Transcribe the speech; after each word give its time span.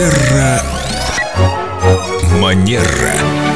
Терра 0.00 0.62
Манера. 2.40 3.49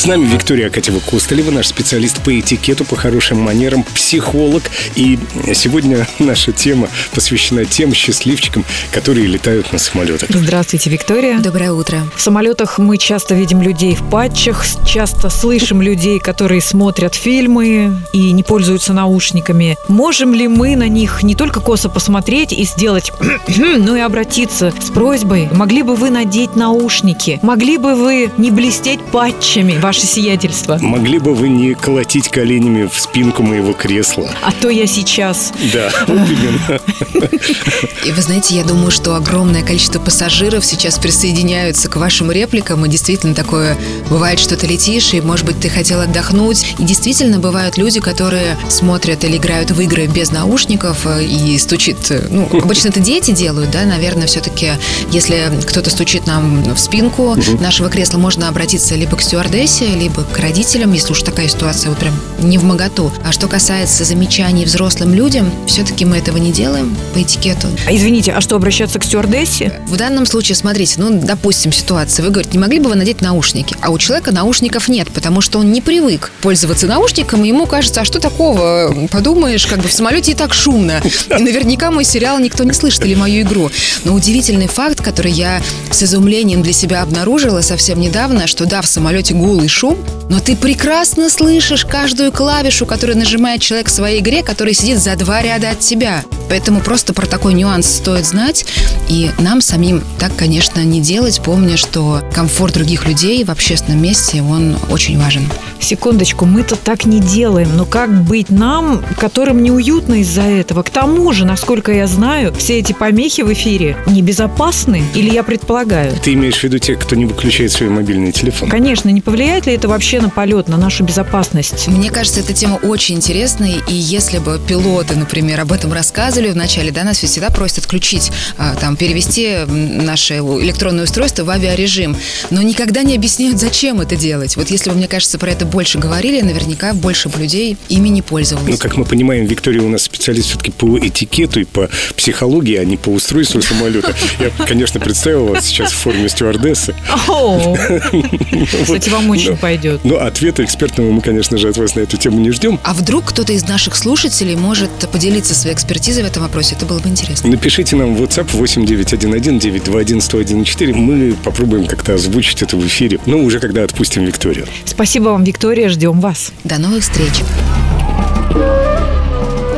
С 0.00 0.06
нами 0.06 0.24
Виктория 0.24 0.70
Акатьева-Костолева, 0.70 1.50
наш 1.50 1.66
специалист 1.66 2.22
по 2.22 2.40
этикету, 2.40 2.86
по 2.86 2.96
хорошим 2.96 3.38
манерам, 3.38 3.82
психолог. 3.82 4.62
И 4.96 5.18
сегодня 5.52 6.08
наша 6.18 6.52
тема 6.52 6.88
посвящена 7.14 7.66
тем 7.66 7.92
счастливчикам, 7.92 8.64
которые 8.92 9.26
летают 9.26 9.74
на 9.74 9.78
самолетах. 9.78 10.30
Здравствуйте, 10.30 10.88
Виктория. 10.88 11.38
Доброе 11.40 11.72
утро. 11.72 12.06
В 12.16 12.22
самолетах 12.22 12.78
мы 12.78 12.96
часто 12.96 13.34
видим 13.34 13.60
людей 13.60 13.94
в 13.94 14.08
патчах, 14.08 14.64
часто 14.86 15.28
слышим 15.28 15.82
людей, 15.82 16.18
которые 16.18 16.62
смотрят 16.62 17.14
фильмы 17.14 17.94
и 18.14 18.32
не 18.32 18.42
пользуются 18.42 18.94
наушниками. 18.94 19.76
Можем 19.86 20.32
ли 20.32 20.48
мы 20.48 20.76
на 20.76 20.88
них 20.88 21.22
не 21.22 21.34
только 21.34 21.60
косо 21.60 21.90
посмотреть 21.90 22.54
и 22.54 22.64
сделать, 22.64 23.12
но 23.48 23.98
и 23.98 24.00
обратиться 24.00 24.72
с 24.80 24.88
просьбой, 24.88 25.50
могли 25.52 25.82
бы 25.82 25.94
вы 25.94 26.08
надеть 26.08 26.56
наушники? 26.56 27.38
Могли 27.42 27.76
бы 27.76 27.94
вы 27.94 28.32
не 28.38 28.50
блестеть 28.50 29.00
патчами, 29.12 29.78
ваше 29.90 30.06
сиятельство? 30.06 30.78
Могли 30.80 31.18
бы 31.18 31.34
вы 31.34 31.48
не 31.48 31.74
колотить 31.74 32.28
коленями 32.28 32.88
в 32.88 32.96
спинку 33.00 33.42
моего 33.42 33.72
кресла? 33.72 34.30
А 34.40 34.52
то 34.52 34.68
я 34.68 34.86
сейчас. 34.86 35.52
Да, 35.72 35.90
вот 36.06 36.28
именно. 36.30 36.80
И 38.06 38.12
вы 38.12 38.22
знаете, 38.22 38.54
я 38.54 38.62
думаю, 38.62 38.92
что 38.92 39.16
огромное 39.16 39.64
количество 39.64 39.98
пассажиров 39.98 40.64
сейчас 40.64 40.96
присоединяются 40.98 41.88
к 41.88 41.96
вашим 41.96 42.30
репликам. 42.30 42.86
И 42.86 42.88
действительно 42.88 43.34
такое 43.34 43.76
бывает, 44.08 44.38
что 44.38 44.56
ты 44.56 44.68
летишь, 44.68 45.12
и, 45.12 45.20
может 45.20 45.44
быть, 45.44 45.58
ты 45.58 45.68
хотел 45.68 46.00
отдохнуть. 46.00 46.76
И 46.78 46.84
действительно 46.84 47.40
бывают 47.40 47.76
люди, 47.76 47.98
которые 47.98 48.56
смотрят 48.68 49.24
или 49.24 49.38
играют 49.38 49.72
в 49.72 49.80
игры 49.80 50.06
без 50.06 50.30
наушников 50.30 51.04
э, 51.04 51.24
и 51.24 51.58
стучит... 51.58 52.12
э, 52.12 52.28
Ну, 52.30 52.48
обычно 52.62 52.90
это 52.90 53.00
дети 53.00 53.32
делают, 53.32 53.72
да, 53.72 53.84
наверное, 53.86 54.28
все-таки, 54.28 54.70
если 55.10 55.50
кто-то 55.66 55.90
стучит 55.90 56.28
нам 56.28 56.62
в 56.62 56.78
спинку 56.78 57.36
нашего 57.60 57.90
кресла, 57.90 58.18
можно 58.18 58.46
обратиться 58.48 58.94
либо 58.94 59.16
к 59.16 59.22
стюардессе, 59.22 59.79
либо 59.86 60.24
к 60.24 60.38
родителям, 60.38 60.92
если 60.92 61.12
уж 61.12 61.22
такая 61.22 61.48
ситуация 61.48 61.90
вот 61.90 61.98
прям 61.98 62.14
не 62.38 62.58
в 62.58 62.64
моготу. 62.64 63.12
А 63.24 63.32
что 63.32 63.48
касается 63.48 64.04
замечаний 64.04 64.64
взрослым 64.64 65.14
людям, 65.14 65.50
все-таки 65.66 66.04
мы 66.04 66.18
этого 66.18 66.36
не 66.36 66.52
делаем 66.52 66.96
по 67.14 67.22
этикету. 67.22 67.68
А, 67.86 67.94
Извините, 67.94 68.32
а 68.32 68.40
что, 68.40 68.56
обращаться 68.56 68.98
к 68.98 69.04
стюардессе? 69.04 69.80
В 69.86 69.96
данном 69.96 70.26
случае, 70.26 70.56
смотрите, 70.56 70.94
ну, 70.98 71.20
допустим, 71.22 71.72
ситуация. 71.72 72.24
Вы 72.24 72.30
говорите, 72.30 72.52
не 72.52 72.58
могли 72.58 72.78
бы 72.78 72.90
вы 72.90 72.96
надеть 72.96 73.20
наушники? 73.20 73.76
А 73.80 73.90
у 73.90 73.98
человека 73.98 74.32
наушников 74.32 74.88
нет, 74.88 75.10
потому 75.12 75.40
что 75.40 75.58
он 75.58 75.72
не 75.72 75.80
привык 75.80 76.32
пользоваться 76.42 76.86
наушником, 76.86 77.44
и 77.44 77.48
ему 77.48 77.66
кажется, 77.66 78.02
а 78.02 78.04
что 78.04 78.20
такого? 78.20 79.08
Подумаешь, 79.10 79.66
как 79.66 79.80
бы 79.80 79.88
в 79.88 79.92
самолете 79.92 80.32
и 80.32 80.34
так 80.34 80.54
шумно. 80.54 81.00
И 81.38 81.42
наверняка 81.42 81.90
мой 81.90 82.04
сериал 82.04 82.38
никто 82.38 82.64
не 82.64 82.72
слышит 82.72 83.04
или 83.04 83.14
мою 83.14 83.42
игру. 83.42 83.70
Но 84.04 84.14
удивительный 84.14 84.68
факт, 84.68 85.00
который 85.00 85.32
я 85.32 85.62
с 85.90 86.02
изумлением 86.02 86.62
для 86.62 86.72
себя 86.72 87.02
обнаружила 87.02 87.60
совсем 87.60 88.00
недавно, 88.00 88.46
что 88.46 88.66
да, 88.66 88.82
в 88.82 88.86
самолете 88.86 89.34
гул 89.34 89.62
и 89.62 89.68
шум, 89.70 89.96
но 90.28 90.40
ты 90.40 90.56
прекрасно 90.56 91.30
слышишь 91.30 91.84
каждую 91.84 92.32
клавишу, 92.32 92.86
которую 92.86 93.18
нажимает 93.18 93.62
человек 93.62 93.88
в 93.88 93.92
своей 93.92 94.20
игре, 94.20 94.42
который 94.42 94.74
сидит 94.74 94.98
за 94.98 95.16
два 95.16 95.42
ряда 95.42 95.70
от 95.70 95.80
тебя. 95.80 96.22
Поэтому 96.48 96.80
просто 96.80 97.14
про 97.14 97.26
такой 97.26 97.54
нюанс 97.54 97.86
стоит 97.86 98.26
знать. 98.26 98.66
И 99.08 99.30
нам 99.38 99.60
самим 99.60 100.02
так, 100.18 100.34
конечно, 100.36 100.80
не 100.80 101.00
делать, 101.00 101.40
помня, 101.44 101.76
что 101.76 102.22
комфорт 102.34 102.74
других 102.74 103.06
людей 103.06 103.44
в 103.44 103.50
общественном 103.50 104.02
месте, 104.02 104.42
он 104.42 104.76
очень 104.90 105.18
важен. 105.18 105.48
Секундочку, 105.80 106.46
мы-то 106.46 106.76
так 106.76 107.06
не 107.06 107.20
делаем. 107.20 107.76
Но 107.76 107.84
как 107.84 108.24
быть 108.24 108.50
нам, 108.50 109.02
которым 109.16 109.62
неуютно 109.62 110.20
из-за 110.20 110.42
этого? 110.42 110.82
К 110.82 110.90
тому 110.90 111.32
же, 111.32 111.44
насколько 111.44 111.92
я 111.92 112.06
знаю, 112.06 112.52
все 112.54 112.78
эти 112.80 112.92
помехи 112.92 113.42
в 113.42 113.52
эфире 113.52 113.96
небезопасны? 114.06 115.02
Или 115.14 115.30
я 115.30 115.42
предполагаю? 115.42 116.12
Ты 116.22 116.34
имеешь 116.34 116.58
в 116.58 116.64
виду 116.64 116.78
тех, 116.78 116.98
кто 116.98 117.14
не 117.14 117.26
выключает 117.26 117.70
свой 117.70 117.90
мобильный 117.90 118.32
телефон? 118.32 118.68
Конечно, 118.68 119.08
не 119.08 119.20
повлияет 119.20 119.59
ли 119.66 119.74
это 119.74 119.88
вообще 119.88 120.20
на 120.20 120.28
полет, 120.30 120.68
на 120.68 120.76
нашу 120.76 121.04
безопасность? 121.04 121.88
Мне 121.88 122.10
кажется, 122.10 122.40
эта 122.40 122.52
тема 122.52 122.76
очень 122.76 123.16
интересная, 123.16 123.80
и 123.88 123.94
если 123.94 124.38
бы 124.38 124.60
пилоты, 124.66 125.16
например, 125.16 125.60
об 125.60 125.72
этом 125.72 125.92
рассказывали 125.92 126.50
вначале, 126.50 126.90
да, 126.90 127.04
нас 127.04 127.22
ведь 127.22 127.30
всегда 127.30 127.50
просят 127.50 127.78
отключить, 127.78 128.30
а, 128.56 128.74
там, 128.76 128.96
перевести 128.96 129.56
наше 129.66 130.34
электронное 130.38 131.04
устройство 131.04 131.44
в 131.44 131.50
авиарежим, 131.50 132.16
но 132.50 132.62
никогда 132.62 133.02
не 133.02 133.14
объясняют, 133.16 133.58
зачем 133.58 134.00
это 134.00 134.16
делать. 134.16 134.56
Вот 134.56 134.70
если 134.70 134.90
бы, 134.90 134.96
мне 134.96 135.08
кажется, 135.08 135.38
про 135.38 135.50
это 135.50 135.66
больше 135.66 135.98
говорили, 135.98 136.40
наверняка 136.40 136.94
больше 136.94 137.28
бы 137.28 137.38
людей 137.38 137.76
ими 137.88 138.08
не 138.08 138.22
пользовались. 138.22 138.74
Ну, 138.74 138.78
как 138.78 138.96
мы 138.96 139.04
понимаем, 139.04 139.46
Виктория 139.46 139.82
у 139.82 139.88
нас 139.88 140.02
специалист 140.02 140.48
все-таки 140.48 140.70
по 140.70 140.98
этикету 140.98 141.60
и 141.60 141.64
по 141.64 141.88
психологии, 142.16 142.76
а 142.76 142.84
не 142.84 142.96
по 142.96 143.10
устройству 143.10 143.60
самолета. 143.62 144.14
Я, 144.38 144.50
конечно, 144.66 145.00
представил 145.00 145.46
вас 145.46 145.66
сейчас 145.66 145.92
в 145.92 145.96
форме 145.96 146.28
стюардессы. 146.28 146.94
Кстати, 148.82 149.10
вам 149.10 149.30
очень 149.30 149.49
Ну, 149.50 149.56
пойдет. 149.56 150.00
Ну, 150.04 150.16
ответа 150.16 150.64
экспертного 150.64 151.10
мы, 151.10 151.20
конечно 151.20 151.58
же, 151.58 151.68
от 151.68 151.76
вас 151.76 151.94
на 151.94 152.00
эту 152.00 152.16
тему 152.16 152.40
не 152.40 152.50
ждем. 152.50 152.80
А 152.82 152.94
вдруг 152.94 153.26
кто-то 153.26 153.52
из 153.52 153.68
наших 153.68 153.94
слушателей 153.96 154.56
может 154.56 154.90
поделиться 155.10 155.54
своей 155.54 155.74
экспертизой 155.74 156.22
в 156.22 156.26
этом 156.26 156.42
вопросе? 156.42 156.76
Это 156.76 156.86
было 156.86 157.00
бы 157.00 157.08
интересно. 157.08 157.50
Напишите 157.50 157.96
нам 157.96 158.14
в 158.14 158.22
WhatsApp 158.22 158.50
8911-921-1014. 158.52 160.94
Мы 160.94 161.34
попробуем 161.42 161.86
как-то 161.86 162.14
озвучить 162.14 162.62
это 162.62 162.76
в 162.76 162.86
эфире. 162.86 163.18
Ну, 163.26 163.44
уже 163.44 163.58
когда 163.60 163.82
отпустим 163.82 164.24
Викторию. 164.24 164.66
Спасибо 164.84 165.30
вам, 165.30 165.42
Виктория, 165.44 165.88
ждем 165.88 166.20
вас. 166.20 166.52
До 166.64 166.78
новых 166.78 167.02
встреч. 167.02 167.32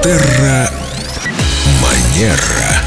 Терра 0.03 0.71
Манера. 1.81 2.83